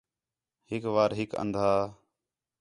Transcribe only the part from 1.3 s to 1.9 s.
اندھا